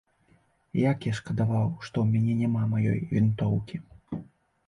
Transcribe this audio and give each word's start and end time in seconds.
Як 0.91 0.97
я 1.07 1.11
шкадаваў, 1.17 1.67
што 1.85 1.95
ў 2.03 2.07
мяне 2.13 2.33
няма 2.41 2.63
маёй 2.73 2.99
вінтоўкі. 3.17 3.77